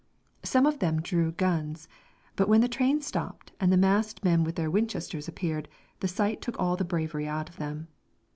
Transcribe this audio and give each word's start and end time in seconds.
Some 0.41 0.65
of 0.65 0.79
them 0.79 0.99
drew 0.99 1.31
guns, 1.33 1.87
but 2.35 2.49
when 2.49 2.61
the 2.61 2.67
train 2.67 3.01
stopped 3.01 3.51
and 3.59 3.71
the 3.71 3.77
masked 3.77 4.23
men 4.25 4.43
with 4.43 4.55
their 4.55 4.71
Winchesters 4.71 5.27
appeared, 5.27 5.69
the 5.99 6.07
sight 6.07 6.41
took 6.41 6.59
all 6.59 6.75
the 6.75 6.83
bravery 6.83 7.27
out 7.27 7.49
of 7.51 7.57
them. 7.57 7.87